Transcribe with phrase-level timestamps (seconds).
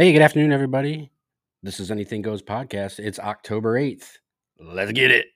[0.00, 1.10] Hey, good afternoon, everybody.
[1.64, 3.00] This is Anything Goes podcast.
[3.00, 4.18] It's October 8th.
[4.60, 5.26] Let's get it.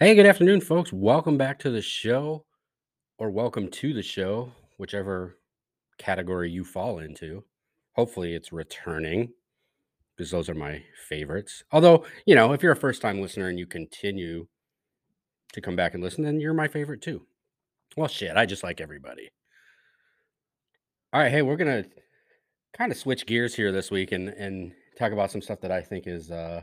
[0.00, 0.92] Hey, good afternoon, folks.
[0.92, 2.44] Welcome back to the show,
[3.18, 5.38] or welcome to the show, whichever
[5.96, 7.44] category you fall into.
[7.96, 9.32] Hopefully, it's returning
[10.16, 11.62] because those are my favorites.
[11.72, 14.46] Although, you know, if you're a first time listener and you continue
[15.52, 17.26] to come back and listen, then you're my favorite too.
[17.96, 19.30] Well, shit, I just like everybody.
[21.12, 21.84] All right, hey, we're gonna
[22.76, 25.80] kind of switch gears here this week and and talk about some stuff that I
[25.80, 26.60] think is uh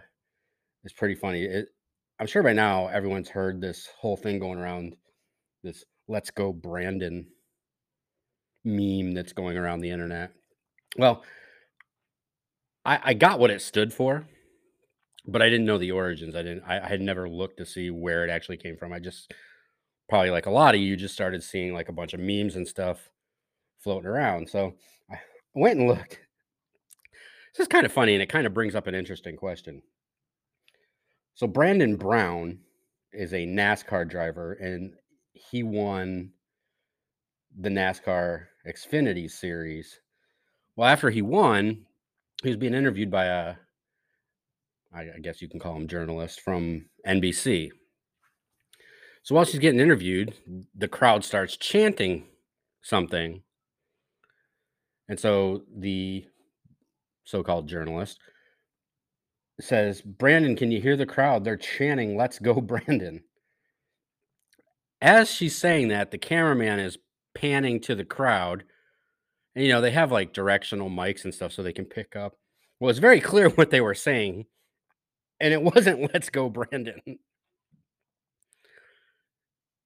[0.83, 1.43] is pretty funny.
[1.43, 1.69] It,
[2.19, 4.95] I'm sure by now everyone's heard this whole thing going around
[5.63, 7.27] this "Let's Go Brandon"
[8.63, 10.31] meme that's going around the internet.
[10.97, 11.23] Well,
[12.85, 14.27] I, I got what it stood for,
[15.25, 16.36] but I didn't know the origins.
[16.36, 16.63] I didn't.
[16.67, 18.94] I, I had never looked to see where it actually came from.
[18.94, 19.33] I just
[20.09, 22.67] probably like a lot of you just started seeing like a bunch of memes and
[22.67, 23.09] stuff
[23.80, 24.49] floating around.
[24.49, 24.75] So
[25.09, 25.17] I
[25.55, 26.19] went and looked.
[27.55, 29.81] This is kind of funny, and it kind of brings up an interesting question.
[31.36, 32.59] So Brandon Brown
[33.11, 34.94] is a NASCAR driver, and
[35.33, 36.31] he won
[37.59, 39.99] the NASCAR Xfinity Series.
[40.75, 41.85] Well, after he won,
[42.41, 43.55] he was being interviewed by a,
[44.93, 47.69] I guess you can call him journalist from NBC.
[49.23, 50.33] So while she's getting interviewed,
[50.75, 52.25] the crowd starts chanting
[52.81, 53.41] something.
[55.07, 56.25] And so the
[57.23, 58.19] so called journalist
[59.59, 61.43] says, Brandon, can you hear the crowd?
[61.43, 63.23] They're chanting, Let's go, Brandon.
[65.02, 66.97] As she's saying that, the cameraman is
[67.35, 68.63] panning to the crowd.
[69.55, 72.35] And, you know, they have like directional mics and stuff so they can pick up.
[72.79, 74.45] Well, it's very clear what they were saying.
[75.39, 77.01] And it wasn't, Let's go, Brandon.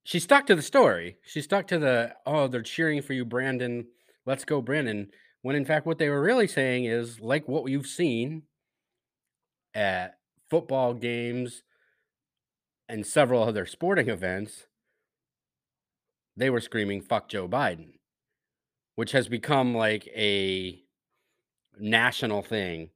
[0.03, 1.17] She stuck to the story.
[1.25, 3.87] She stuck to the, oh, they're cheering for you, Brandon.
[4.25, 5.09] Let's go, Brandon.
[5.41, 8.43] When in fact, what they were really saying is like what you've seen
[9.73, 10.17] at
[10.49, 11.63] football games
[12.89, 14.67] and several other sporting events,
[16.35, 17.96] they were screaming, fuck Joe Biden,
[18.97, 20.79] which has become like a
[21.79, 22.89] national thing.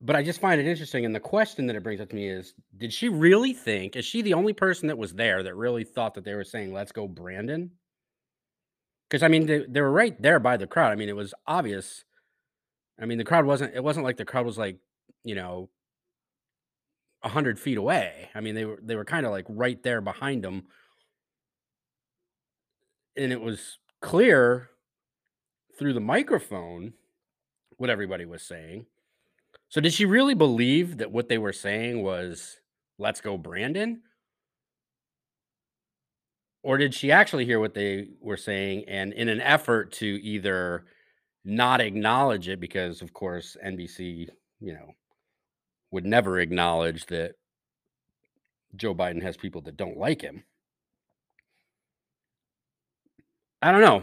[0.00, 1.06] But I just find it interesting.
[1.06, 4.04] And the question that it brings up to me is Did she really think, is
[4.04, 6.92] she the only person that was there that really thought that they were saying, let's
[6.92, 7.70] go, Brandon?
[9.08, 10.92] Because I mean, they, they were right there by the crowd.
[10.92, 12.04] I mean, it was obvious
[13.00, 14.78] I mean, the crowd wasn't it wasn't like the crowd was like,
[15.24, 15.68] you know,
[17.22, 18.30] a hundred feet away.
[18.34, 20.64] I mean, they were they were kind of like right there behind them.
[23.16, 24.70] And it was clear
[25.78, 26.92] through the microphone
[27.76, 28.86] what everybody was saying.
[29.68, 32.60] So did she really believe that what they were saying was
[32.98, 34.02] let's go Brandon?
[36.62, 40.84] Or did she actually hear what they were saying and in an effort to either
[41.44, 44.28] not acknowledge it because of course NBC,
[44.60, 44.92] you know,
[45.92, 47.34] would never acknowledge that
[48.74, 50.42] Joe Biden has people that don't like him.
[53.62, 54.02] I don't know.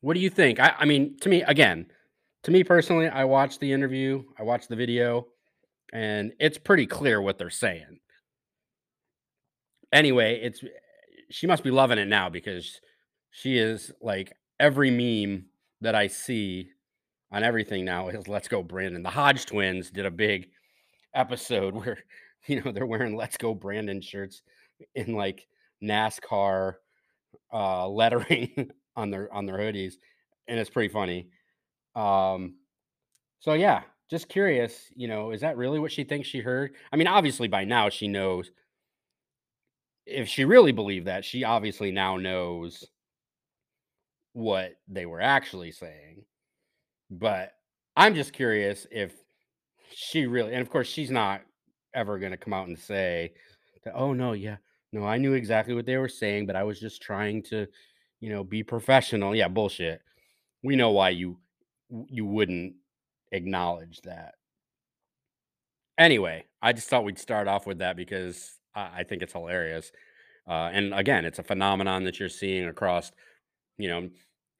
[0.00, 0.60] What do you think?
[0.60, 1.86] I, I mean, to me, again,
[2.42, 5.26] to me personally, I watched the interview, I watched the video,
[5.92, 8.00] and it's pretty clear what they're saying.
[9.92, 10.62] Anyway, it's
[11.30, 12.80] she must be loving it now because
[13.30, 15.46] she is like every meme
[15.80, 16.68] that I see
[17.32, 19.02] on everything now is Let's Go Brandon.
[19.02, 20.48] The Hodge twins did a big
[21.14, 21.98] episode where,
[22.46, 24.42] you know, they're wearing Let's Go Brandon shirts
[24.94, 25.46] in like
[25.82, 26.74] NASCAR
[27.52, 29.94] uh, lettering on their on their hoodies.
[30.48, 31.28] And it's pretty funny.
[31.94, 32.56] Um,
[33.40, 36.74] so yeah, just curious, you know, is that really what she thinks she heard?
[36.92, 38.50] I mean, obviously by now she knows
[40.06, 42.84] if she really believed that, she obviously now knows
[44.32, 46.24] what they were actually saying.
[47.10, 47.52] But
[47.96, 49.14] I'm just curious if
[49.94, 51.42] she really, and of course, she's not
[51.94, 53.32] ever going to come out and say
[53.84, 54.56] that, oh, no, yeah,
[54.94, 57.66] no, I knew exactly what they were saying, but I was just trying to,
[58.20, 59.34] you know, be professional.
[59.34, 60.00] Yeah, bullshit.
[60.62, 61.36] We know why you
[62.06, 62.74] you wouldn't
[63.32, 64.36] acknowledge that.
[65.98, 69.90] Anyway, I just thought we'd start off with that because I, I think it's hilarious.
[70.48, 73.10] Uh, and again, it's a phenomenon that you're seeing across,
[73.76, 74.08] you know,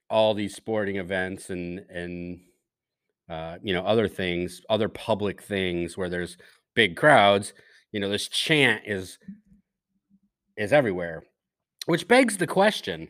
[0.09, 2.41] all these sporting events and and
[3.29, 6.35] uh, you know other things, other public things where there's
[6.73, 7.53] big crowds.
[7.93, 9.17] You know, this chant is
[10.57, 11.23] is everywhere,
[11.85, 13.07] which begs the question: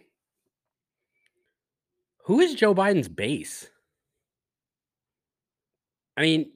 [2.25, 3.69] Who is Joe Biden's base?
[6.18, 6.51] I mean,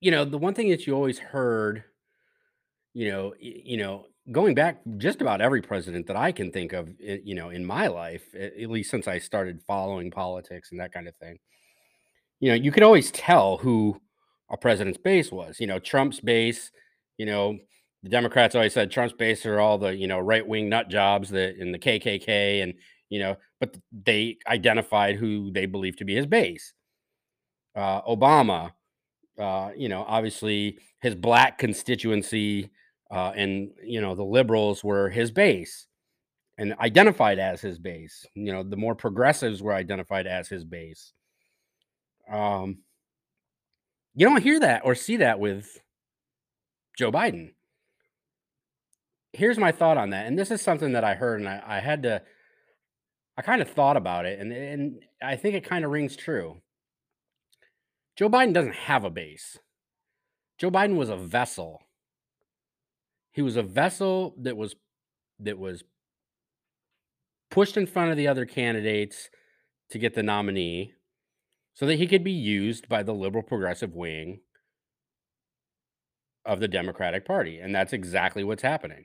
[0.00, 1.84] you know, the one thing that you always heard,
[2.94, 6.90] you know, you know, going back just about every president that I can think of,
[7.02, 10.92] eh, you know, in my life, at least since I started following politics and that
[10.92, 11.38] kind of thing,
[12.40, 14.00] you know, you could always tell who
[14.50, 15.58] a president's base was.
[15.60, 16.70] You know, Trump's base,
[17.16, 17.58] you know,
[18.02, 21.30] the Democrats always said Trump's base are all the, you know, right wing nut jobs
[21.30, 22.74] that in the KKK and,
[23.08, 26.74] you know, but they identified who they believed to be his base.
[27.74, 28.72] Uh, Obama,
[29.38, 32.70] uh, you know, obviously his black constituency
[33.10, 35.86] uh, and, you know, the liberals were his base
[36.58, 38.26] and identified as his base.
[38.34, 41.12] You know, the more progressives were identified as his base.
[42.30, 42.78] Um,
[44.14, 45.80] You don't hear that or see that with
[46.96, 47.52] Joe Biden.
[49.32, 51.80] Here's my thought on that, and this is something that I heard, and I, I
[51.80, 52.22] had to,
[53.36, 56.62] I kind of thought about it, and and I think it kind of rings true.
[58.16, 59.58] Joe Biden doesn't have a base.
[60.58, 61.82] Joe Biden was a vessel.
[63.30, 64.74] He was a vessel that was
[65.38, 65.84] that was
[67.50, 69.28] pushed in front of the other candidates
[69.90, 70.94] to get the nominee,
[71.74, 74.40] so that he could be used by the liberal progressive wing
[76.44, 79.04] of the Democratic Party, and that's exactly what's happening.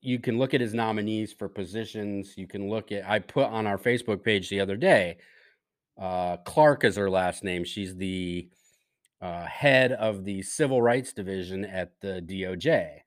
[0.00, 2.34] You can look at his nominees for positions.
[2.36, 5.18] You can look at I put on our Facebook page the other day.
[6.00, 7.64] Uh, Clarke is her last name.
[7.64, 8.48] She's the
[9.20, 13.00] uh, head of the civil rights division at the DOJ.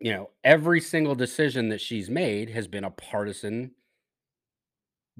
[0.00, 3.72] You know, every single decision that she's made has been a partisan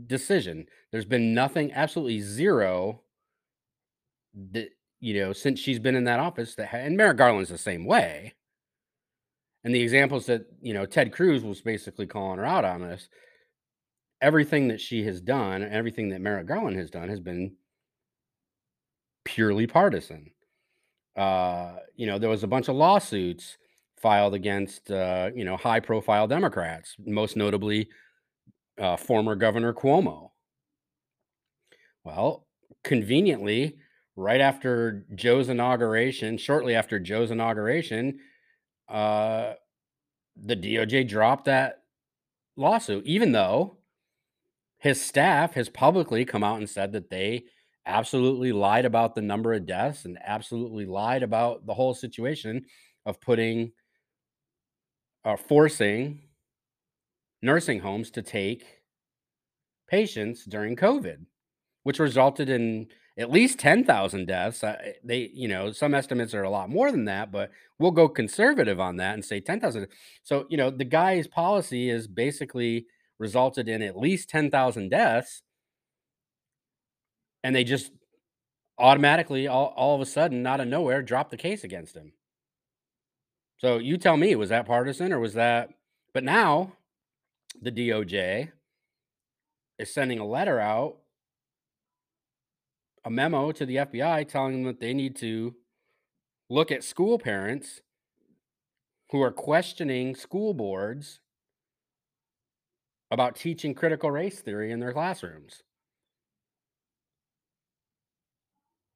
[0.06, 0.66] decision.
[0.90, 3.02] There's been nothing, absolutely zero
[4.52, 7.58] that you know since she's been in that office that ha- and Merrick Garland's the
[7.58, 8.32] same way.
[9.64, 13.08] And the examples that you know Ted Cruz was basically calling her out on this
[14.20, 17.56] everything that she has done, everything that Merrick Garland has done has been
[19.24, 20.30] purely partisan.
[21.16, 23.58] Uh, you know, there was a bunch of lawsuits
[24.00, 27.88] filed against, uh, you know, high profile Democrats, most notably
[28.80, 30.30] uh, former Governor Cuomo.
[32.04, 32.46] Well,
[32.84, 33.76] conveniently,
[34.16, 38.18] right after Joe's inauguration, shortly after Joe's inauguration,
[38.92, 39.54] uh,
[40.36, 41.82] the DOJ dropped that
[42.56, 43.78] lawsuit, even though
[44.78, 47.44] his staff has publicly come out and said that they
[47.86, 52.64] absolutely lied about the number of deaths and absolutely lied about the whole situation
[53.06, 53.72] of putting
[55.24, 56.20] uh, forcing
[57.42, 58.64] nursing homes to take
[59.88, 61.24] patients during covid
[61.82, 62.86] which resulted in
[63.18, 67.04] at least 10,000 deaths uh, they you know some estimates are a lot more than
[67.04, 69.86] that but we'll go conservative on that and say 10,000
[70.22, 72.86] so you know the guy's policy is basically
[73.22, 75.42] resulted in at least 10,000 deaths.
[77.44, 77.92] And they just
[78.78, 82.12] automatically all, all of a sudden out of nowhere drop the case against him.
[83.58, 85.70] So you tell me was that partisan or was that
[86.12, 86.72] but now
[87.60, 88.50] the doj
[89.78, 90.96] is sending a letter out
[93.04, 95.54] a memo to the fbi telling them that they need to
[96.48, 97.80] look at school parents
[99.10, 101.20] who are questioning school boards
[103.10, 105.62] about teaching critical race theory in their classrooms.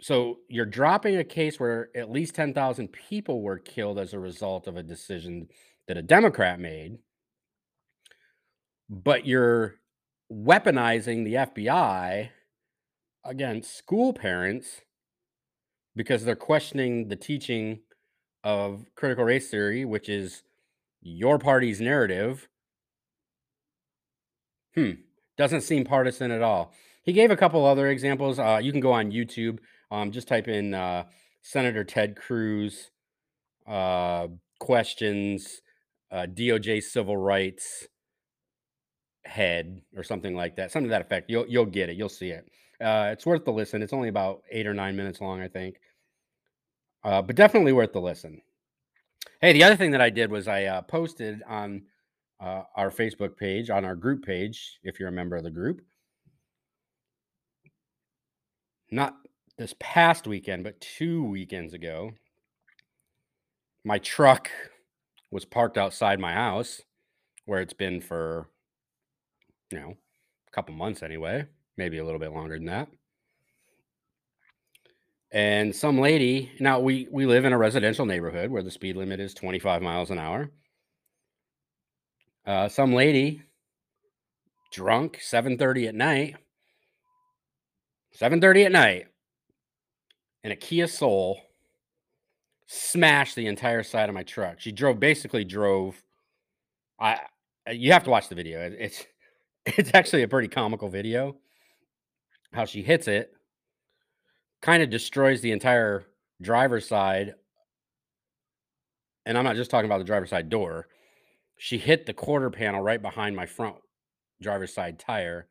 [0.01, 4.67] So you're dropping a case where at least 10,000 people were killed as a result
[4.67, 5.49] of a decision
[5.87, 6.97] that a Democrat made,
[8.89, 9.75] but you're
[10.33, 12.31] weaponizing the FBI
[13.26, 14.83] against school parents
[15.95, 17.80] because they're questioning the teaching
[18.45, 20.42] of critical race theory, which is
[21.00, 22.49] your party's narrative.
[24.75, 24.92] Hmm,
[25.37, 26.73] doesn't seem partisan at all.
[27.02, 28.38] He gave a couple other examples.
[28.38, 29.59] Uh, you can go on YouTube,
[29.90, 31.04] um, just type in uh,
[31.42, 32.90] Senator Ted Cruz
[33.66, 34.28] uh,
[34.59, 35.61] questions,
[36.11, 37.88] uh, DOJ civil rights
[39.25, 41.30] head, or something like that, something to that effect.
[41.30, 41.97] You'll you'll get it.
[41.97, 42.49] You'll see it.
[42.80, 43.83] Uh, it's worth the listen.
[43.83, 45.76] It's only about eight or nine minutes long, I think,
[47.04, 48.42] uh, but definitely worth the listen.
[49.40, 51.83] Hey, the other thing that I did was I uh, posted on
[52.40, 55.83] uh, our Facebook page, on our group page, if you're a member of the group,
[58.90, 59.16] not
[59.59, 62.12] this past weekend, but two weekends ago,
[63.85, 64.50] my truck
[65.30, 66.83] was parked outside my house
[67.47, 68.49] where it's been for,
[69.71, 69.95] you know,
[70.49, 72.88] a couple months anyway, maybe a little bit longer than that.
[75.33, 79.21] And some lady, now we we live in a residential neighborhood where the speed limit
[79.21, 80.50] is 25 miles an hour.
[82.47, 83.42] Uh, some lady
[84.73, 86.37] drunk 7:30 at night
[88.16, 89.06] 7:30 at night,
[90.42, 91.38] and a Kia Soul
[92.66, 94.59] smashed the entire side of my truck.
[94.59, 96.02] She drove basically drove.
[96.99, 97.21] I
[97.71, 98.61] you have to watch the video.
[98.78, 99.04] It's
[99.66, 101.37] it's actually a pretty comical video.
[102.53, 103.33] How she hits it,
[104.62, 106.07] kind of destroys the entire
[106.41, 107.35] driver's side.
[109.25, 110.88] And I'm not just talking about the driver's side door.
[111.59, 113.76] She hit the quarter panel right behind my front
[114.41, 115.49] driver's side tire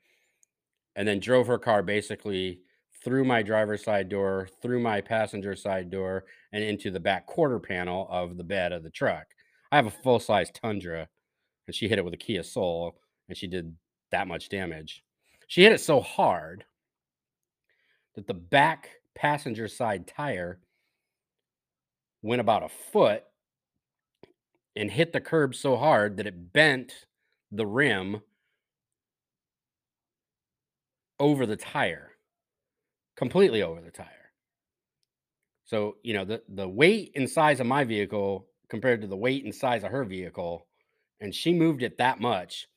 [0.96, 2.62] and then drove her car basically
[3.04, 7.60] through my driver's side door, through my passenger side door, and into the back quarter
[7.60, 9.28] panel of the bed of the truck.
[9.72, 11.08] I have a full size Tundra,
[11.68, 12.96] and she hit it with a Kia Soul,
[13.28, 13.75] and she did
[14.12, 15.04] that much damage.
[15.48, 16.66] She hit it so hard
[18.16, 20.60] that the back passenger side tire
[22.22, 23.24] went about a foot
[24.76, 27.06] and hit the curb so hard that it bent
[27.52, 28.22] the rim
[31.20, 32.12] over the tire,
[33.16, 34.08] completely over the tire.
[35.66, 39.46] So, you know, the, the weight and size of my vehicle compared to the weight
[39.46, 40.68] and size of her vehicle,
[41.20, 42.68] and she moved it that much.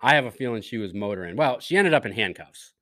[0.00, 1.36] I have a feeling she was motoring.
[1.36, 2.72] Well, she ended up in handcuffs.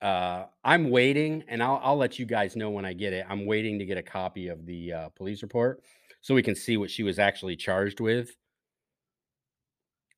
[0.00, 3.26] Uh, I'm waiting, and I'll I'll let you guys know when I get it.
[3.28, 5.82] I'm waiting to get a copy of the uh, police report
[6.20, 8.36] so we can see what she was actually charged with.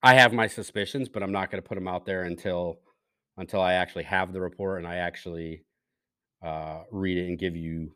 [0.02, 2.80] I have my suspicions, but I'm not going to put them out there until
[3.36, 5.64] until I actually have the report and I actually
[6.42, 7.94] uh, read it and give you,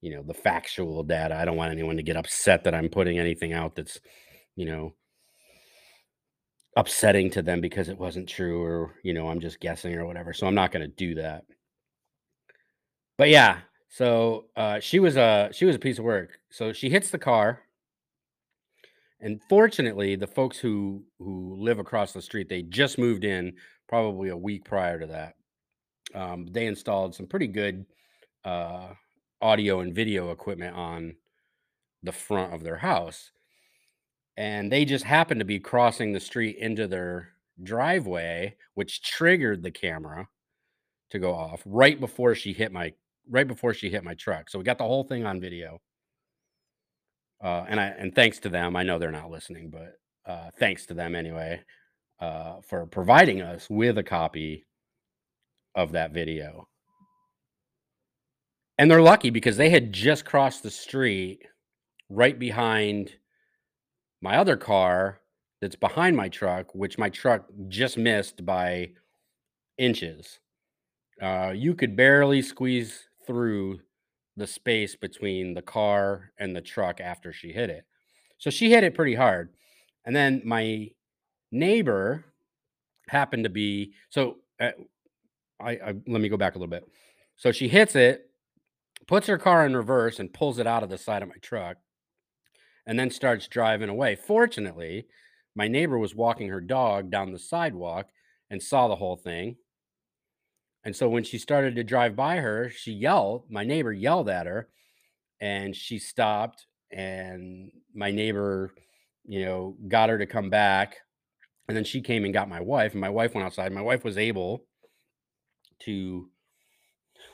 [0.00, 1.36] you know, the factual data.
[1.36, 4.00] I don't want anyone to get upset that I'm putting anything out that's,
[4.56, 4.94] you know,
[6.76, 10.32] upsetting to them because it wasn't true or, you know, I'm just guessing or whatever.
[10.32, 11.44] So I'm not going to do that.
[13.18, 13.58] But yeah,
[13.90, 16.38] so uh, she was a she was a piece of work.
[16.48, 17.60] So she hits the car,
[19.20, 23.52] and fortunately, the folks who who live across the street they just moved in
[23.88, 25.34] probably a week prior to that.
[26.14, 27.84] Um, they installed some pretty good
[28.44, 28.88] uh,
[29.42, 31.16] audio and video equipment on
[32.02, 33.32] the front of their house,
[34.40, 39.70] and they just happened to be crossing the street into their driveway, which triggered the
[39.70, 40.28] camera
[41.10, 42.94] to go off right before she hit my
[43.28, 44.48] right before she hit my truck.
[44.48, 45.82] So we got the whole thing on video.
[47.44, 50.86] Uh, and I and thanks to them, I know they're not listening, but uh, thanks
[50.86, 51.60] to them anyway
[52.18, 54.64] uh, for providing us with a copy
[55.74, 56.66] of that video.
[58.78, 61.42] And they're lucky because they had just crossed the street
[62.08, 63.12] right behind
[64.20, 65.20] my other car
[65.60, 68.90] that's behind my truck, which my truck just missed by
[69.78, 70.40] inches.
[71.20, 73.80] Uh, you could barely squeeze through
[74.36, 77.84] the space between the car and the truck after she hit it.
[78.38, 79.50] So she hit it pretty hard.
[80.04, 80.90] And then my
[81.52, 82.24] neighbor
[83.08, 84.70] happened to be so uh,
[85.60, 86.88] I, I let me go back a little bit.
[87.36, 88.30] So she hits it,
[89.06, 91.76] puts her car in reverse and pulls it out of the side of my truck
[92.90, 94.16] and then starts driving away.
[94.16, 95.06] Fortunately,
[95.54, 98.08] my neighbor was walking her dog down the sidewalk
[98.50, 99.54] and saw the whole thing.
[100.82, 104.48] And so when she started to drive by her, she yelled, my neighbor yelled at
[104.48, 104.70] her
[105.40, 108.74] and she stopped and my neighbor,
[109.24, 110.96] you know, got her to come back
[111.68, 113.70] and then she came and got my wife, and my wife went outside.
[113.70, 114.64] My wife was able
[115.84, 116.28] to,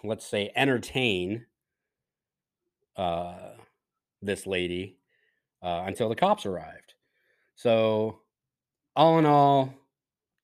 [0.04, 1.46] let's say, entertain
[2.94, 3.52] uh,
[4.20, 4.98] this lady
[5.66, 6.94] uh, until the cops arrived.
[7.56, 8.20] So,
[8.94, 9.75] all in all,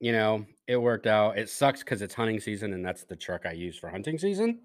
[0.00, 1.38] you know, it worked out.
[1.38, 4.62] It sucks because it's hunting season, and that's the truck I use for hunting season.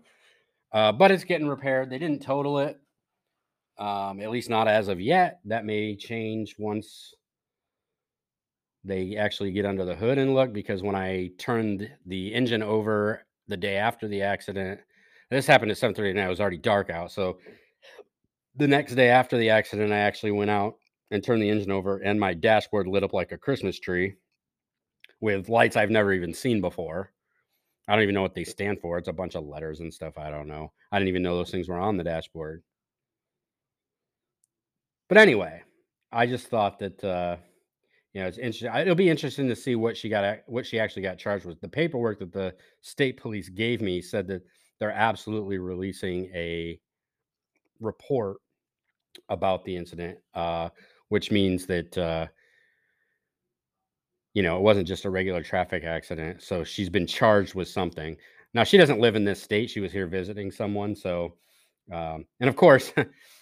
[0.73, 1.91] Uh, but it's getting repaired.
[1.91, 2.79] They didn't total it,
[3.77, 5.41] um, at least not as of yet.
[5.45, 7.13] That may change once
[8.83, 13.25] they actually get under the hood and look because when I turned the engine over
[13.47, 14.79] the day after the accident,
[15.29, 17.11] this happened at 7:30 and it was already dark out.
[17.11, 17.37] So
[18.57, 20.75] the next day after the accident, I actually went out
[21.11, 24.15] and turned the engine over, and my dashboard lit up like a Christmas tree
[25.21, 27.11] with lights I've never even seen before.
[27.87, 28.97] I don't even know what they stand for.
[28.97, 30.17] It's a bunch of letters and stuff.
[30.17, 30.73] I don't know.
[30.91, 32.63] I didn't even know those things were on the dashboard.
[35.07, 35.61] But anyway,
[36.11, 37.37] I just thought that uh,
[38.13, 38.75] you know, it's interesting.
[38.75, 41.61] It'll be interesting to see what she got, what she actually got charged with.
[41.61, 44.41] The paperwork that the state police gave me said that
[44.79, 46.79] they're absolutely releasing a
[47.79, 48.37] report
[49.29, 50.69] about the incident, uh,
[51.09, 52.27] which means that uh,
[54.33, 56.41] you know it wasn't just a regular traffic accident.
[56.41, 58.17] So she's been charged with something.
[58.53, 60.95] Now she doesn't live in this state; she was here visiting someone.
[60.95, 61.35] So,
[61.91, 62.93] um, and of course,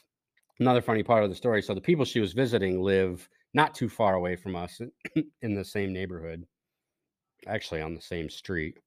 [0.60, 1.62] another funny part of the story.
[1.62, 4.82] So the people she was visiting live not too far away from us
[5.42, 6.46] in the same neighborhood,
[7.48, 8.80] actually on the same street.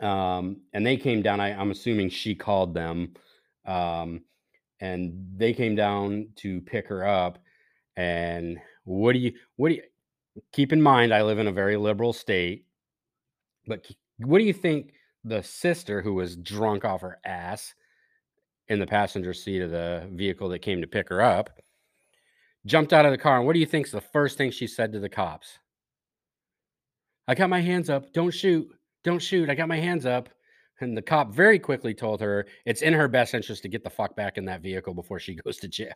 [0.00, 1.40] Um, and they came down.
[1.40, 3.14] I, I'm assuming she called them,
[3.66, 4.22] um,
[4.80, 7.38] and they came down to pick her up.
[7.96, 9.82] And what do you what do you
[10.52, 11.12] keep in mind?
[11.12, 12.66] I live in a very liberal state,
[13.66, 13.86] but
[14.18, 14.92] what do you think
[15.24, 17.74] the sister who was drunk off her ass
[18.68, 21.50] in the passenger seat of the vehicle that came to pick her up
[22.66, 23.38] jumped out of the car?
[23.38, 25.58] And what do you think's the first thing she said to the cops?
[27.26, 28.12] I got my hands up.
[28.12, 28.68] Don't shoot.
[29.04, 29.50] Don't shoot.
[29.50, 30.28] I got my hands up.
[30.80, 33.90] And the cop very quickly told her it's in her best interest to get the
[33.90, 35.92] fuck back in that vehicle before she goes to jail.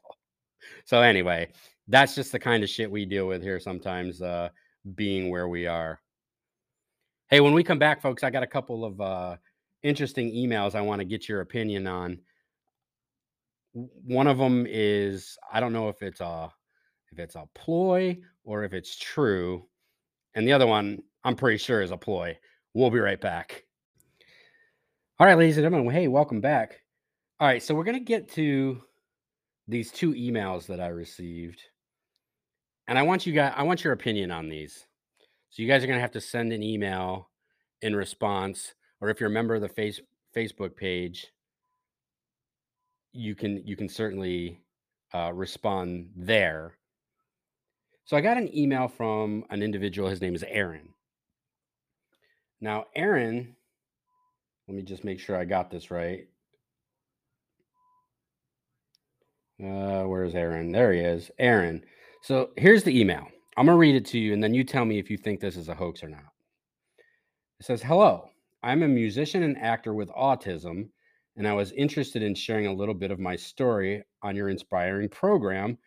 [0.84, 1.48] So anyway,
[1.88, 4.48] that's just the kind of shit we deal with here sometimes, uh,
[4.94, 6.00] being where we are.
[7.28, 9.36] Hey, when we come back, folks, I got a couple of uh,
[9.82, 12.18] interesting emails I want to get your opinion on.
[13.72, 16.52] One of them is I don't know if it's a
[17.10, 19.66] if it's a ploy or if it's true,
[20.34, 22.38] and the other one I'm pretty sure is a ploy.
[22.74, 23.64] We'll be right back.
[25.22, 25.94] All right, ladies and gentlemen.
[25.94, 26.80] Hey, welcome back.
[27.38, 28.82] All right, so we're gonna get to
[29.68, 31.62] these two emails that I received,
[32.88, 34.84] and I want you guys I want your opinion on these.
[35.50, 37.30] So you guys are gonna have to send an email
[37.82, 40.00] in response, or if you're a member of the face
[40.34, 41.28] Facebook page,
[43.12, 44.60] you can you can certainly
[45.14, 46.78] uh, respond there.
[48.06, 50.08] So I got an email from an individual.
[50.08, 50.88] His name is Aaron.
[52.60, 53.54] Now, Aaron,
[54.68, 56.28] let me just make sure I got this right.
[59.62, 60.72] Uh, where's Aaron?
[60.72, 61.30] There he is.
[61.38, 61.84] Aaron.
[62.22, 63.26] So here's the email.
[63.56, 65.56] I'm gonna read it to you, and then you tell me if you think this
[65.56, 66.32] is a hoax or not.
[67.60, 68.30] It says, Hello,
[68.62, 70.88] I'm a musician and actor with autism,
[71.36, 75.08] and I was interested in sharing a little bit of my story on your inspiring
[75.08, 75.78] program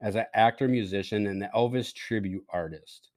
[0.00, 3.10] as an actor, musician, and the Elvis tribute artist.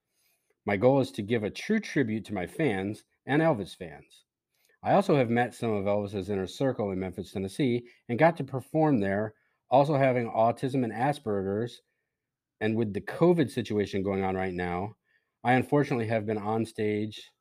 [0.66, 4.26] My goal is to give a true tribute to my fans and Elvis fans.
[4.84, 8.44] I also have met some of Elvis's inner circle in Memphis, Tennessee, and got to
[8.44, 9.34] perform there,
[9.70, 11.82] also having autism and Asperger's.
[12.60, 14.96] And with the COVID situation going on right now,
[15.44, 17.32] I unfortunately have been on stage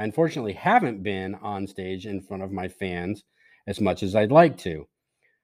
[0.00, 3.22] I unfortunately haven't been on stage in front of my fans
[3.66, 4.88] as much as I'd like to.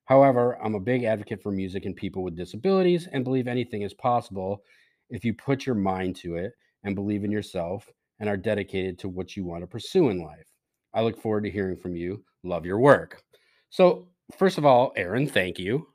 [0.07, 3.93] However, I'm a big advocate for music and people with disabilities and believe anything is
[3.93, 4.63] possible
[5.11, 6.53] if you put your mind to it
[6.85, 7.87] and believe in yourself
[8.19, 10.56] and are dedicated to what you want to pursue in life.
[10.97, 12.25] I look forward to hearing from you.
[12.43, 13.23] Love your work.
[13.71, 15.87] So, first of all, Aaron, thank you.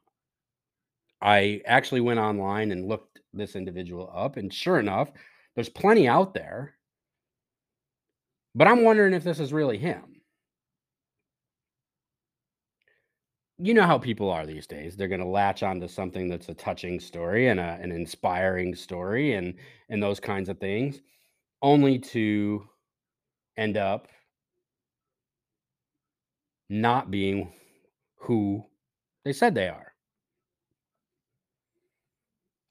[1.21, 5.11] I actually went online and looked this individual up, and sure enough,
[5.55, 6.75] there's plenty out there
[8.55, 10.21] but I'm wondering if this is really him.
[13.57, 14.97] You know how people are these days.
[14.97, 19.33] They're going to latch onto something that's a touching story and a, an inspiring story
[19.33, 19.53] and
[19.89, 20.99] and those kinds of things,
[21.61, 22.67] only to
[23.57, 24.07] end up
[26.71, 27.51] not being
[28.15, 28.65] who
[29.25, 29.93] they said they are.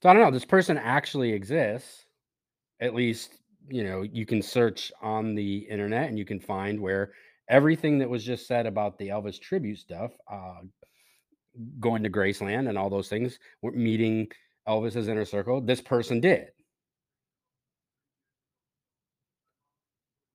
[0.03, 0.31] So I don't know.
[0.31, 2.07] This person actually exists.
[2.81, 3.35] At least
[3.69, 7.13] you know you can search on the internet and you can find where
[7.51, 10.61] everything that was just said about the Elvis tribute stuff, uh,
[11.79, 14.29] going to Graceland and all those things, meeting
[14.67, 16.47] Elvis's inner circle, this person did.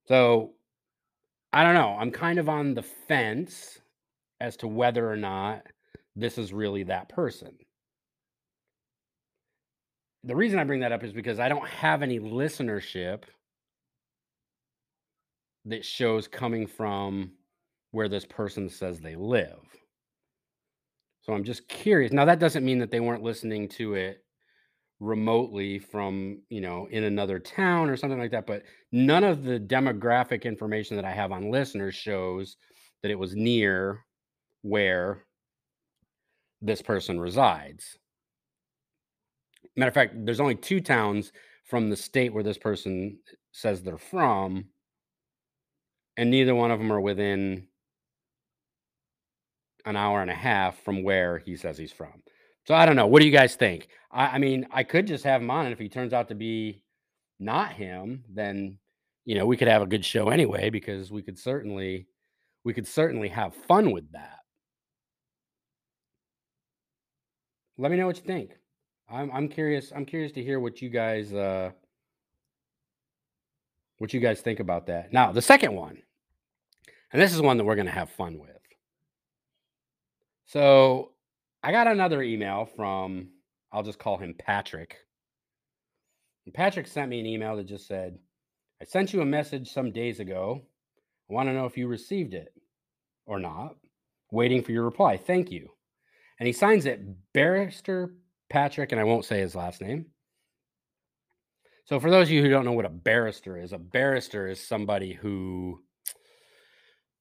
[0.08, 0.55] So
[1.56, 1.96] I don't know.
[1.98, 3.80] I'm kind of on the fence
[4.42, 5.64] as to whether or not
[6.14, 7.54] this is really that person.
[10.26, 13.24] The reason I bring that up is because I don't have any listenership
[15.64, 17.32] that shows coming from
[17.92, 19.62] where this person says they live.
[21.22, 22.12] So I'm just curious.
[22.12, 24.25] Now that doesn't mean that they weren't listening to it
[25.00, 29.60] remotely from, you know, in another town or something like that, but none of the
[29.60, 32.58] demographic information that I have on listeners shows
[33.02, 34.06] that it was near
[34.62, 35.24] where
[36.62, 37.98] this person resides.
[39.76, 41.34] Matter of fact, there's only two towns
[41.66, 43.20] from the state where this person
[43.52, 44.66] says they're from,
[46.18, 47.68] and neither one of them are within
[49.86, 52.24] an hour and a half from where he says he's from.
[52.66, 53.08] So I don't know.
[53.08, 53.88] What do you guys think?
[54.12, 56.36] I, I mean, I could just have him on, and if he turns out to
[56.36, 56.82] be
[57.40, 58.78] not him, then
[59.26, 62.08] you know we could have a good show anyway because we could certainly
[62.64, 64.40] we could certainly have fun with that.
[67.78, 68.52] Let me know what you think.
[69.10, 69.92] I'm I'm curious.
[69.96, 71.72] I'm curious to hear what you guys uh
[73.98, 75.14] what you guys think about that.
[75.14, 75.98] Now, the second one,
[77.14, 78.50] and this is one that we're going to have fun with.
[80.48, 81.12] So,
[81.66, 83.30] I got another email from
[83.72, 84.98] I'll just call him Patrick.
[86.46, 88.20] And Patrick sent me an email that just said,
[88.80, 90.62] "I sent you a message some days ago.
[91.28, 92.54] I want to know if you received it
[93.26, 93.78] or not.
[94.32, 95.18] Waiting for your reply.
[95.18, 95.72] Thank you.
[96.40, 97.02] And he signs it
[97.34, 98.14] Barrister
[98.48, 100.06] Patrick, and I won't say his last name.
[101.86, 104.60] So, for those of you who don't know what a barrister is, a barrister is
[104.60, 105.84] somebody who,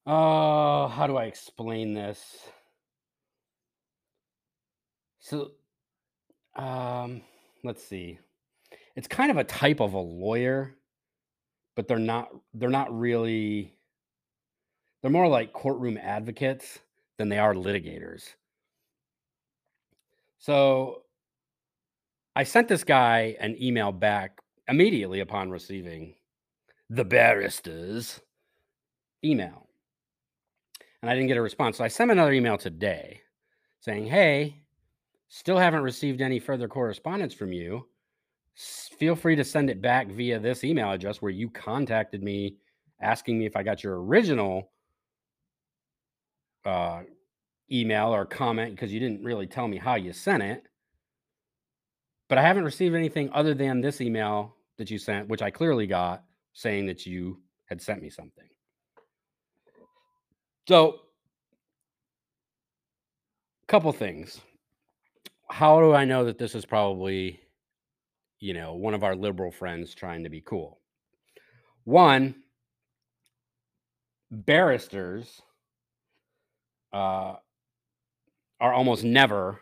[0.05, 2.47] oh, how do I explain this?
[5.25, 5.53] So,
[6.55, 7.23] um,
[7.65, 8.19] let's see.
[8.95, 10.75] It's kind of a type of a lawyer,
[11.75, 12.29] but they're not.
[12.53, 13.79] They're not really.
[15.01, 16.79] They're more like courtroom advocates
[17.17, 18.35] than they are litigators.
[20.41, 21.05] So,
[22.37, 26.17] I sent this guy an email back immediately upon receiving
[26.91, 28.21] the barrister's
[29.25, 29.71] email.
[31.01, 31.79] And I didn't get a response.
[31.79, 33.23] So I sent another email today
[33.81, 34.64] saying, Hey,
[35.35, 37.89] still haven't received any further correspondence from you.
[38.55, 42.55] Feel free to send it back via this email address where you contacted me
[43.01, 44.71] asking me if I got your original
[46.65, 47.01] uh,
[47.73, 50.63] email or comment because you didn't really tell me how you sent it.
[52.29, 55.89] But I haven't received anything other than this email that you sent, which I clearly
[55.89, 58.49] got saying that you had sent me something.
[60.69, 61.01] So,
[63.67, 64.41] couple things.
[65.49, 67.41] How do I know that this is probably,
[68.41, 70.81] you know, one of our liberal friends trying to be cool?
[71.85, 72.35] One,
[74.31, 75.43] barristers
[76.93, 77.35] uh,
[78.61, 79.61] are almost never,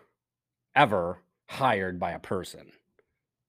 [0.77, 2.71] ever hired by a person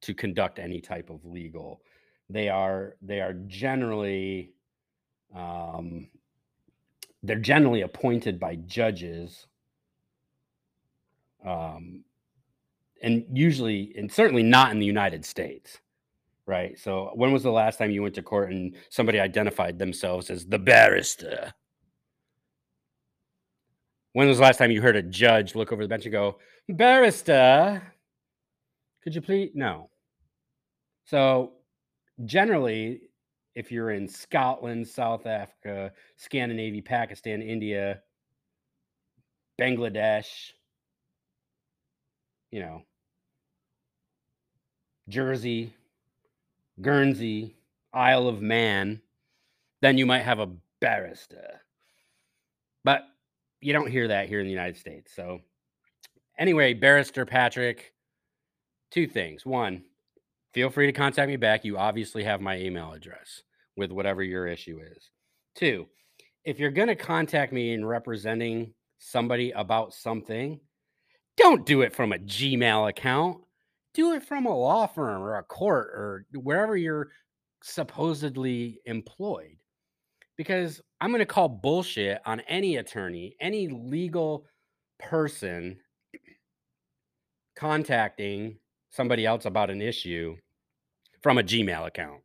[0.02, 1.82] to conduct any type of legal.
[2.30, 4.54] They are they are generally
[5.36, 6.08] um,
[7.22, 9.48] they're generally appointed by judges,
[11.46, 12.04] um,
[13.04, 15.80] and usually and certainly not in the United States,
[16.48, 16.80] right?
[16.80, 20.46] So when was the last time you went to court and somebody identified themselves as
[20.46, 21.54] the barrister?
[24.14, 26.40] When was the last time you heard a judge look over the bench and go,
[26.70, 27.94] "Barrister,
[29.04, 29.90] could you please?" No.
[31.06, 31.54] So
[32.26, 33.02] generally,
[33.56, 38.02] if you're in Scotland, South Africa, Scandinavia, Pakistan, India,
[39.60, 40.54] Bangladesh,
[42.52, 42.84] you know,
[45.10, 45.74] Jersey,
[46.82, 47.56] Guernsey,
[47.94, 49.02] Isle of Man,
[49.82, 51.62] then you might have a barrister.
[52.84, 53.04] But
[53.62, 55.14] you don't hear that here in the United States.
[55.16, 55.40] So,
[56.38, 57.94] anyway, barrister Patrick,
[58.92, 59.46] two things.
[59.46, 59.84] One,
[60.54, 61.66] feel free to contact me back.
[61.66, 63.44] You obviously have my email address
[63.76, 65.10] with whatever your issue is.
[65.56, 65.88] Two,
[66.46, 70.60] if you're going to contact me in representing somebody about something,
[71.38, 73.43] don't do it from a Gmail account.
[73.94, 77.10] Do it from a law firm or a court or wherever you're
[77.62, 79.58] supposedly employed.
[80.36, 84.46] Because I'm going to call bullshit on any attorney, any legal
[85.00, 85.78] person
[87.56, 88.58] contacting
[88.90, 90.36] somebody else about an issue
[91.22, 92.22] from a Gmail account.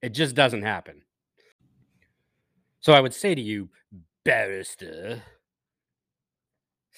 [0.00, 1.02] It just doesn't happen.
[2.80, 3.68] So I would say to you,
[4.24, 5.22] barrister,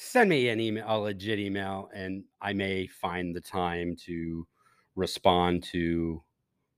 [0.01, 4.47] send me an email, a legit email, and I may find the time to
[4.95, 6.23] respond to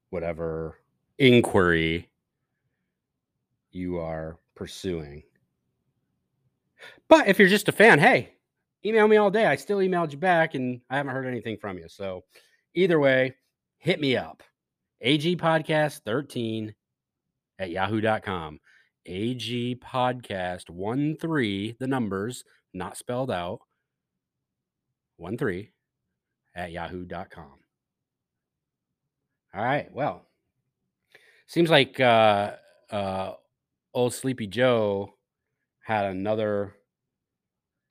[0.09, 0.79] whatever
[1.19, 2.09] inquiry
[3.73, 5.23] you are pursuing.
[7.09, 8.37] But if you're just a fan, hey,
[8.87, 9.45] email me all day.
[9.45, 11.89] I still emailed you back and I haven't heard anything from you.
[11.89, 12.25] So
[12.75, 13.37] either way,
[13.77, 14.43] hit me up.
[15.03, 16.75] AG Podcast 13
[17.59, 18.61] at yahoo.com.
[19.05, 23.61] AG Podcast 1 3, the numbers not spelled out,
[25.17, 25.71] 1 3
[26.55, 27.61] at yahoo.com.
[29.55, 29.93] All right.
[29.93, 30.27] Well,
[31.47, 32.53] seems like uh,
[32.91, 33.33] uh,
[33.93, 35.15] old Sleepy Joe
[35.83, 36.75] had another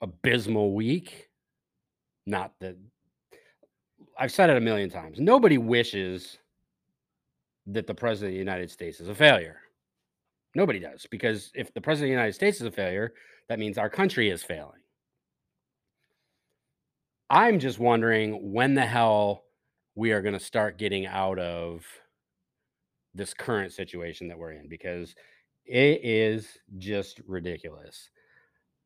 [0.00, 1.28] abysmal week.
[2.26, 2.76] Not that
[4.18, 5.20] I've said it a million times.
[5.20, 6.38] Nobody wishes
[7.66, 9.56] that the president of the United States is a failure.
[10.54, 13.12] Nobody does, because if the president of the United States is a failure,
[13.50, 14.78] that means our country is failing.
[17.28, 19.42] I'm just wondering when the hell
[19.96, 21.84] we are going to start getting out of
[23.12, 25.16] this current situation that we're in because
[25.66, 26.46] it is
[26.78, 28.10] just ridiculous.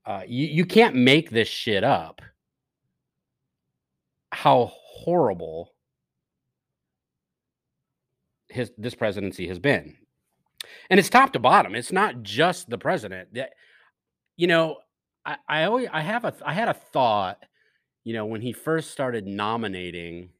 [0.06, 2.22] Uh, you, you can't make this shit up.
[4.32, 5.74] How horrible
[8.48, 9.94] his this presidency has been.
[10.88, 11.74] And it's top to bottom.
[11.74, 13.28] It's not just the president.
[14.36, 14.78] You know,
[15.24, 17.38] I, I always I have a I had a thought,
[18.04, 20.30] you know, when he first started nominating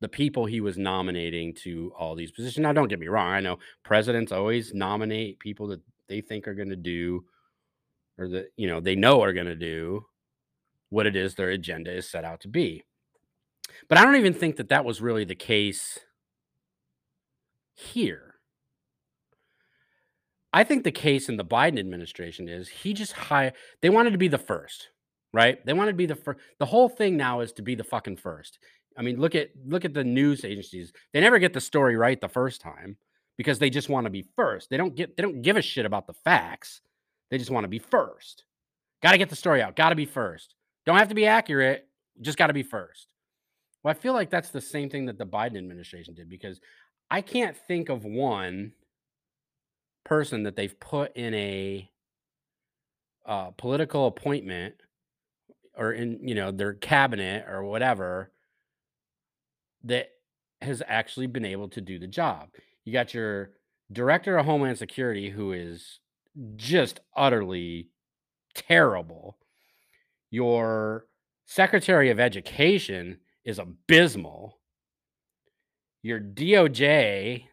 [0.00, 2.62] the people he was nominating to all these positions.
[2.62, 3.32] Now, don't get me wrong.
[3.32, 7.24] I know presidents always nominate people that they think are going to do
[8.18, 10.04] or that, you know, they know are going to do
[10.90, 12.84] what it is their agenda is set out to be.
[13.88, 15.98] But I don't even think that that was really the case
[17.74, 18.35] here.
[20.56, 24.18] I think the case in the Biden administration is he just hired, they wanted to
[24.18, 24.88] be the first,
[25.34, 25.64] right?
[25.66, 26.40] They wanted to be the first.
[26.58, 28.58] The whole thing now is to be the fucking first.
[28.96, 30.94] I mean, look at look at the news agencies.
[31.12, 32.96] They never get the story right the first time
[33.36, 34.70] because they just want to be first.
[34.70, 36.80] They don't get they don't give a shit about the facts.
[37.30, 38.44] They just want to be first.
[39.02, 39.76] Got to get the story out.
[39.76, 40.54] Got to be first.
[40.86, 41.86] Don't have to be accurate.
[42.22, 43.08] Just got to be first.
[43.82, 46.62] Well, I feel like that's the same thing that the Biden administration did because
[47.10, 48.72] I can't think of one
[50.06, 51.90] person that they've put in a
[53.26, 54.74] uh, political appointment
[55.76, 58.30] or in you know their cabinet or whatever
[59.82, 60.10] that
[60.62, 62.48] has actually been able to do the job.
[62.84, 63.50] You got your
[63.92, 65.98] director of Homeland Security who is
[66.54, 67.88] just utterly
[68.54, 69.36] terrible.
[70.30, 71.06] Your
[71.46, 74.58] secretary of education is abysmal.
[76.02, 77.46] Your DOJ,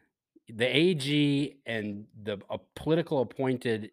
[0.49, 2.39] the AG, and the
[2.75, 3.91] political appointed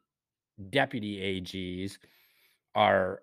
[0.70, 1.98] deputy AGs
[2.74, 3.22] are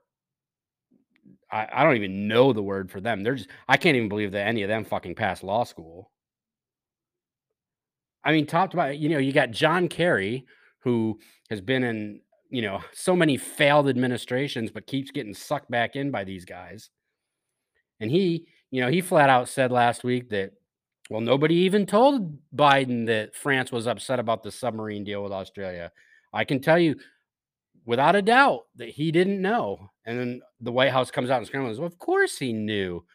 [1.52, 3.24] I, I don't even know the word for them.
[3.24, 6.12] They're just I can't even believe that any of them fucking passed law school.
[8.24, 10.46] I mean, talked about you know, you got John Kerry,
[10.80, 15.96] who has been in, you know, so many failed administrations, but keeps getting sucked back
[15.96, 16.90] in by these guys.
[18.00, 20.52] And he, you know, he flat out said last week that,
[21.10, 25.92] well, nobody even told Biden that France was upset about the submarine deal with Australia.
[26.34, 26.96] I can tell you
[27.86, 29.90] without a doubt that he didn't know.
[30.06, 31.80] And then the White House comes out and scrambles.
[31.80, 33.06] Well, of course he knew.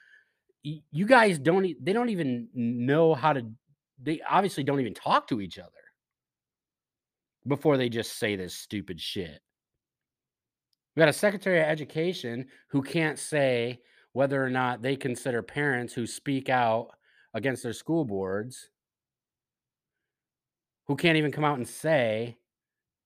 [0.63, 3.47] You guys don't, they don't even know how to,
[4.03, 5.71] they obviously don't even talk to each other
[7.47, 9.41] before they just say this stupid shit.
[10.95, 13.81] We got a Secretary of Education who can't say
[14.13, 16.91] whether or not they consider parents who speak out
[17.35, 18.69] against their school boards,
[20.87, 22.37] who can't even come out and say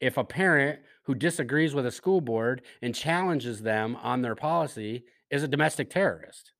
[0.00, 5.04] if a parent who disagrees with a school board and challenges them on their policy
[5.30, 6.52] is a domestic terrorist.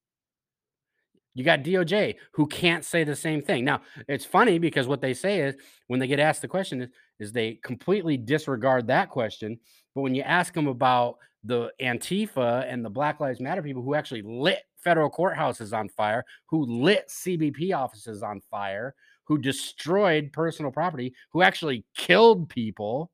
[1.35, 3.65] You got DOJ who can't say the same thing.
[3.65, 5.55] Now, it's funny because what they say is
[5.87, 9.59] when they get asked the question is, is they completely disregard that question.
[9.95, 13.95] But when you ask them about the Antifa and the Black Lives Matter people who
[13.95, 18.95] actually lit federal courthouses on fire, who lit CBP offices on fire,
[19.25, 23.11] who destroyed personal property, who actually killed people,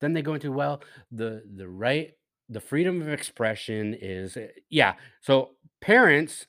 [0.00, 2.12] then they go into well, the the right
[2.48, 4.94] the freedom of expression is eh, yeah.
[5.20, 6.46] So parents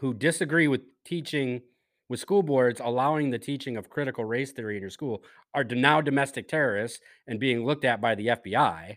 [0.00, 1.62] who disagree with teaching
[2.08, 5.22] with school boards allowing the teaching of critical race theory in your school
[5.54, 8.96] are now domestic terrorists and being looked at by the FBI.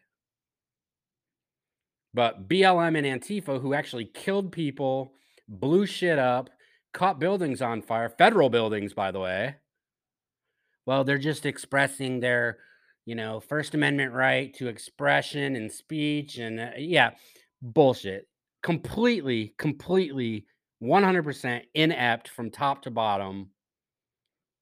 [2.17, 5.13] But BLM and Antifa, who actually killed people,
[5.47, 6.49] blew shit up,
[6.91, 9.57] caught buildings on fire, federal buildings, by the way.
[10.87, 12.57] Well, they're just expressing their
[13.05, 16.39] you know, First Amendment right to expression and speech.
[16.39, 17.11] And uh, yeah,
[17.61, 18.27] bullshit.
[18.63, 20.47] Completely, completely
[20.81, 23.51] 100% inept from top to bottom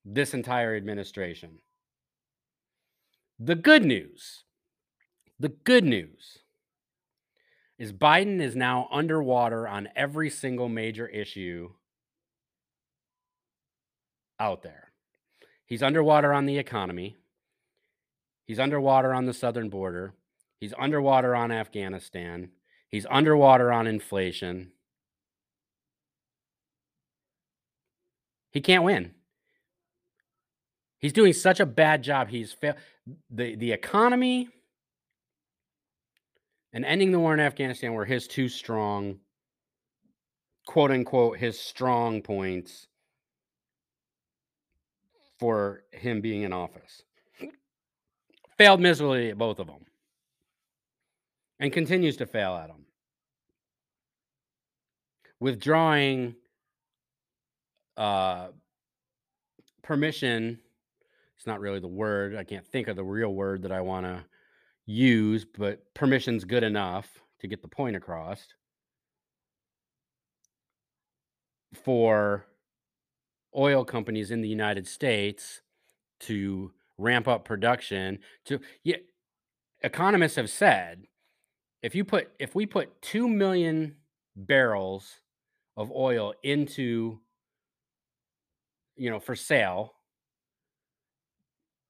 [0.03, 1.57] this entire administration.
[3.39, 4.43] The good news,
[5.39, 6.39] the good news
[7.77, 11.71] is Biden is now underwater on every single major issue
[14.39, 14.91] out there.
[15.65, 17.17] He's underwater on the economy.
[18.45, 20.13] He's underwater on the southern border.
[20.59, 22.49] He's underwater on Afghanistan.
[22.89, 24.71] He's underwater on inflation.
[28.51, 29.11] He can't win.
[30.99, 32.29] He's doing such a bad job.
[32.29, 32.77] He's failed
[33.29, 34.49] the the economy
[36.75, 39.17] and ending the war in Afghanistan were his two strong
[40.67, 42.87] quote unquote his strong points
[45.39, 47.03] for him being in office.
[48.57, 49.85] Failed miserably at both of them.
[51.59, 52.85] And continues to fail at them.
[55.39, 56.35] Withdrawing
[57.95, 58.47] uh,
[59.81, 60.59] permission,
[61.37, 62.35] it's not really the word.
[62.35, 64.25] I can't think of the real word that I want to
[64.85, 68.47] use, but permission's good enough to get the point across
[71.83, 72.45] for
[73.55, 75.61] oil companies in the United States
[76.21, 78.95] to ramp up production to yeah
[79.83, 81.03] economists have said
[81.81, 83.95] if you put if we put 2 million
[84.37, 85.19] barrels
[85.75, 87.19] of oil into
[88.95, 89.93] you know, for sale,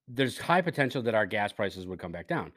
[0.08, 2.52] there's high potential that our gas prices would come back down.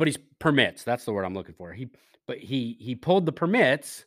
[0.00, 1.74] But he's permits, that's the word I'm looking for.
[1.74, 1.90] He
[2.26, 4.06] but he he pulled the permits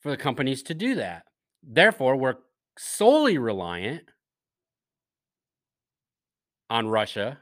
[0.00, 1.26] for the companies to do that.
[1.62, 2.38] Therefore, we're
[2.76, 4.02] solely reliant
[6.68, 7.38] on Russia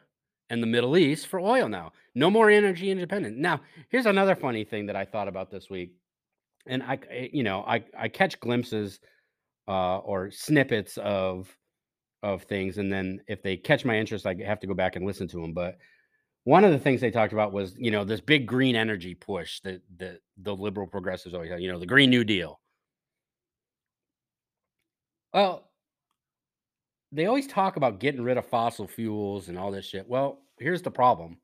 [0.51, 1.93] and the Middle East for oil now.
[2.15, 3.39] No more energy independent.
[3.39, 5.95] Now, here's another funny thing that I thought about this week.
[6.67, 6.99] And I
[7.33, 9.01] you know, I I catch glimpses
[9.69, 11.49] uh or snippets of
[12.23, 15.07] of things and then if they catch my interest I have to go back and
[15.07, 15.79] listen to them, but
[16.47, 19.59] one of the things they talked about was, you know, this big green energy push
[19.63, 22.61] that the the liberal progressives always have, you know, the Green New Deal.
[25.35, 25.69] Well,
[27.11, 30.09] they always talk about getting rid of fossil fuels and all this shit.
[30.09, 31.39] Well, here's the problem.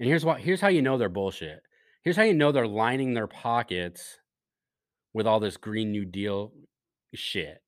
[0.00, 1.62] And here's what here's how you know they're bullshit.
[2.02, 4.18] Here's how you know they're lining their pockets
[5.12, 6.52] with all this Green New Deal
[7.14, 7.60] shit.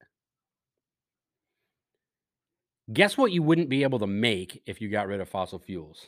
[2.91, 6.07] Guess what you wouldn't be able to make if you got rid of fossil fuels?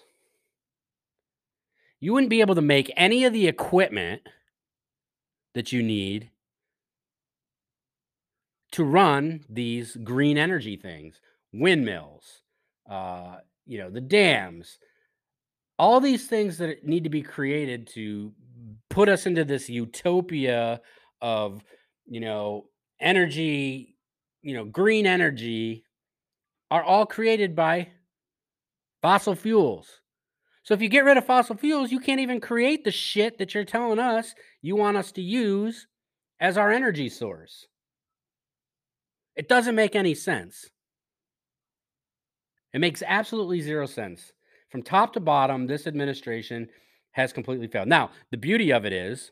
[2.00, 4.22] You wouldn't be able to make any of the equipment
[5.54, 6.30] that you need
[8.72, 11.20] to run these green energy things,
[11.52, 12.42] windmills,
[12.90, 14.78] uh, you know, the dams,
[15.78, 18.32] all these things that need to be created to
[18.90, 20.80] put us into this utopia
[21.20, 21.62] of,
[22.06, 22.66] you know,
[23.00, 23.96] energy,
[24.42, 25.84] you know, green energy
[26.70, 27.88] are all created by
[29.02, 30.00] fossil fuels.
[30.66, 33.54] So if you get rid of fossil fuels, you can't even create the shit that
[33.54, 35.86] you're telling us you want us to use
[36.40, 37.68] as our energy source.
[39.36, 40.68] It doesn't make any sense.
[42.72, 44.32] It makes absolutely zero sense.
[44.68, 46.68] From top to bottom, this administration
[47.12, 47.86] has completely failed.
[47.86, 49.30] Now, the beauty of it is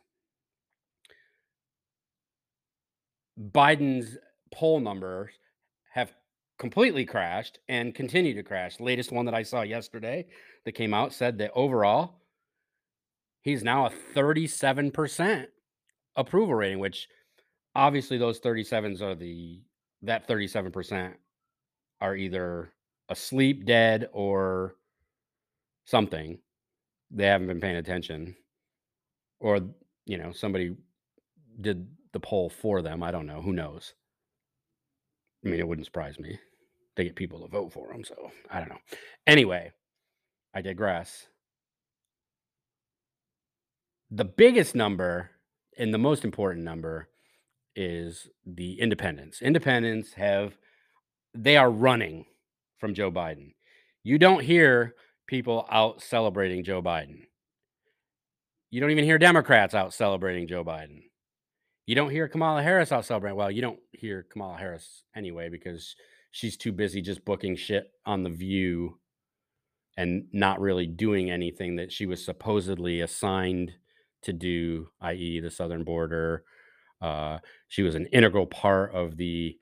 [3.36, 4.16] Biden's
[4.52, 5.32] poll numbers
[5.94, 6.14] have
[6.58, 8.76] completely crashed and continue to crash.
[8.76, 10.26] The latest one that I saw yesterday
[10.64, 12.20] that came out said that overall,
[13.40, 15.46] he's now a 37%
[16.16, 17.08] approval rating, which
[17.74, 19.60] obviously those 37s are the
[20.02, 21.14] that 37%
[22.00, 22.72] are either
[23.08, 24.76] asleep, dead, or
[25.86, 26.38] something.
[27.10, 28.36] They haven't been paying attention.
[29.40, 29.60] Or,
[30.04, 30.76] you know, somebody
[31.60, 33.02] did the poll for them.
[33.02, 33.40] I don't know.
[33.40, 33.94] Who knows?
[35.44, 36.38] I mean, it wouldn't surprise me.
[36.96, 38.78] They get people to vote for them, so I don't know.
[39.26, 39.72] Anyway,
[40.54, 41.26] I digress.
[44.10, 45.30] The biggest number
[45.76, 47.08] and the most important number
[47.74, 49.42] is the independents.
[49.42, 50.56] Independents have
[51.34, 52.26] they are running
[52.78, 53.54] from Joe Biden.
[54.04, 54.94] You don't hear
[55.26, 57.22] people out celebrating Joe Biden.
[58.70, 61.02] You don't even hear Democrats out celebrating Joe Biden.
[61.86, 63.36] You don't hear Kamala Harris out celebrating.
[63.36, 65.94] Well, you don't hear Kamala Harris anyway because
[66.30, 68.98] she's too busy just booking shit on the View
[69.96, 73.72] and not really doing anything that she was supposedly assigned
[74.22, 76.44] to do, i.e., the southern border.
[77.00, 79.56] Uh, she was an integral part of the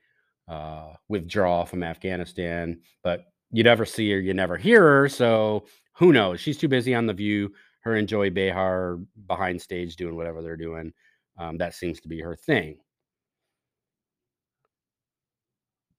[0.48, 5.08] uh, withdrawal from Afghanistan, but you never see her, you never hear her.
[5.08, 6.40] So who knows?
[6.40, 7.52] She's too busy on the View.
[7.80, 10.92] Her and Joy Behar behind stage doing whatever they're doing.
[11.38, 12.78] Um, that seems to be her thing.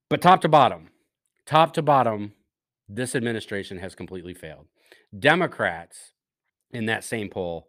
[0.09, 0.89] But top to bottom,
[1.45, 2.33] top to bottom,
[2.87, 4.67] this administration has completely failed.
[5.17, 6.13] Democrats
[6.71, 7.67] in that same poll,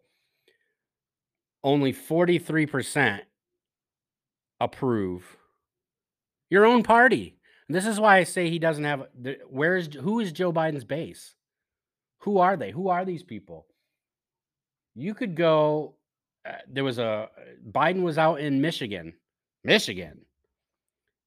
[1.62, 3.20] only 43%
[4.60, 5.36] approve
[6.50, 7.38] your own party.
[7.68, 9.06] This is why I say he doesn't have
[9.48, 11.34] where is who is Joe Biden's base?
[12.20, 12.70] Who are they?
[12.70, 13.66] Who are these people?
[14.94, 15.94] You could go
[16.46, 17.28] uh, there was a
[17.70, 19.14] Biden was out in Michigan,
[19.64, 20.20] Michigan,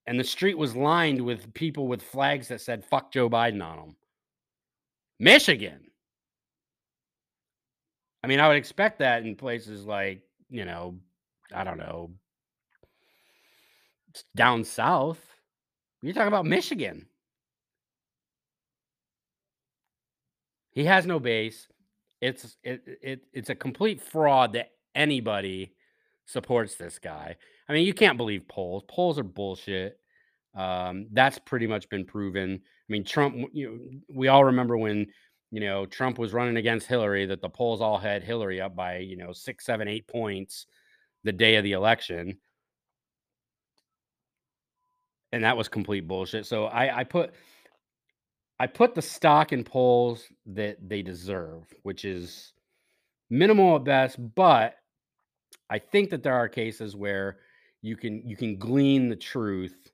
[0.05, 3.77] and the street was lined with people with flags that said "fuck Joe Biden" on
[3.77, 3.95] them.
[5.19, 5.81] Michigan.
[8.23, 10.95] I mean, I would expect that in places like you know,
[11.53, 12.11] I don't know,
[14.35, 15.19] down south.
[16.01, 17.07] You're talking about Michigan.
[20.71, 21.67] He has no base.
[22.21, 25.73] It's it, it it's a complete fraud that anybody
[26.25, 27.37] supports this guy.
[27.69, 28.83] I mean, you can't believe polls.
[28.87, 29.99] Polls are bullshit.
[30.55, 32.53] Um, that's pretty much been proven.
[32.53, 33.49] I mean, Trump.
[33.53, 35.07] You know, we all remember when
[35.51, 38.97] you know Trump was running against Hillary that the polls all had Hillary up by
[38.97, 40.65] you know six, seven, eight points
[41.23, 42.37] the day of the election,
[45.31, 46.45] and that was complete bullshit.
[46.45, 47.33] So I, I put
[48.59, 52.53] I put the stock in polls that they deserve, which is
[53.29, 54.75] minimal at best, but
[55.69, 57.37] I think that there are cases where
[57.81, 59.91] you can you can glean the truth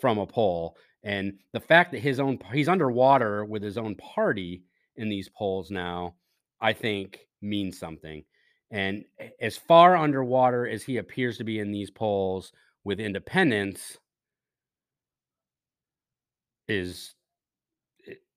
[0.00, 0.76] from a poll.
[1.02, 4.62] And the fact that his own he's underwater with his own party
[4.96, 6.14] in these polls now,
[6.60, 8.24] I think means something.
[8.70, 9.04] And
[9.40, 12.52] as far underwater as he appears to be in these polls
[12.84, 13.98] with independents
[16.68, 17.14] is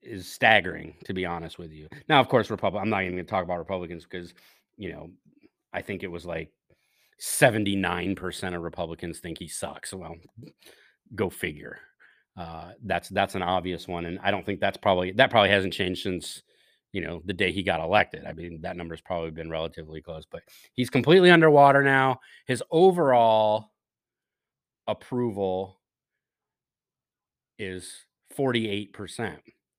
[0.02, 1.88] is staggering to be honest with you.
[2.08, 4.34] Now, of course, Republic I'm not even going to talk about Republicans because,
[4.78, 5.10] you know,
[5.74, 6.52] I think it was like
[7.20, 9.93] 79% of Republicans think he sucks.
[9.93, 10.15] Well,
[11.15, 11.80] go figure.
[12.38, 15.74] Uh, that's that's an obvious one, and I don't think that's probably that probably hasn't
[15.74, 16.43] changed since
[16.91, 18.26] you know the day he got elected.
[18.26, 20.43] I mean, that number's probably been relatively close, but
[20.74, 22.20] he's completely underwater now.
[22.45, 23.72] His overall
[24.88, 25.80] approval
[27.59, 28.05] is
[28.38, 29.38] 48%.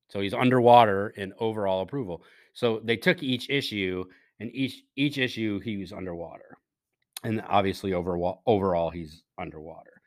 [0.09, 2.22] So he's underwater in overall approval.
[2.55, 4.05] So they took each issue
[4.41, 6.59] and each each issue he was underwater.
[7.25, 10.01] And obviously overall overall he's underwater.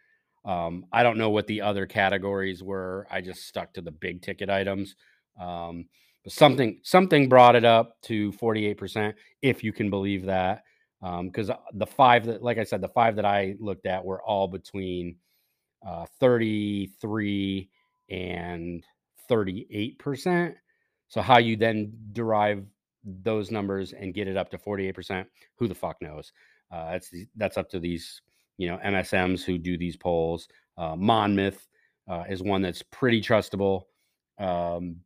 [0.43, 3.07] Um, I don't know what the other categories were.
[3.11, 4.95] I just stuck to the big ticket items.
[5.39, 5.85] Um,
[6.23, 10.63] but something something brought it up to 48%, if you can believe that.
[11.01, 14.21] Because um, the five that, like I said, the five that I looked at were
[14.21, 15.15] all between
[15.85, 17.69] uh, 33
[18.09, 18.83] and
[19.29, 20.53] 38%.
[21.07, 22.63] So how you then derive
[23.03, 26.31] those numbers and get it up to 48%, who the fuck knows?
[26.71, 28.21] Uh, that's that's up to these
[28.57, 30.47] you know MSMs who do these polls.
[30.77, 31.67] Uh, Monmouth
[32.09, 33.83] uh, is one that's pretty trustable,
[34.37, 34.97] um,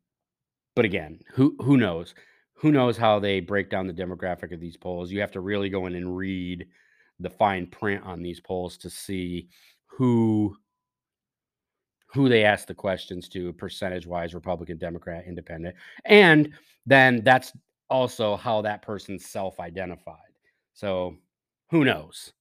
[0.74, 2.14] but again, who who knows?
[2.54, 5.10] Who knows how they break down the demographic of these polls?
[5.10, 6.66] You have to really go in and read
[7.20, 9.48] the fine print on these polls to see
[9.86, 10.56] who
[12.08, 16.52] who they ask the questions to percentage wise republican democrat independent and
[16.84, 17.52] then that's
[17.88, 20.16] also how that person self identified
[20.74, 21.16] so
[21.70, 22.32] who knows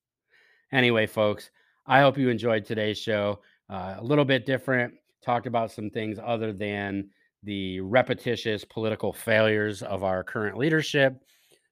[0.75, 1.51] Anyway, folks,
[1.87, 3.39] I hope you enjoyed today's show.
[3.69, 7.09] Uh, a little bit different, talked about some things other than
[7.43, 11.23] the repetitious political failures of our current leadership.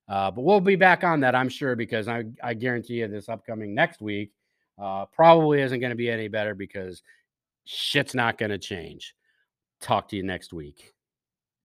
[0.08, 3.30] Uh, but we'll be back on that, I'm sure, because I, I guarantee you this
[3.30, 4.32] upcoming next week
[4.82, 7.02] uh, probably isn't going to be any better because
[7.66, 9.16] shit's not going to change.
[9.82, 10.94] Talk to you next week.